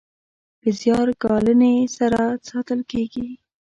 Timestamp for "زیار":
0.79-1.07